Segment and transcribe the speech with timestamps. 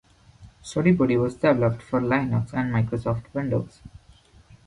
[0.63, 3.81] Sodipodi was developed for Linux and Microsoft Windows.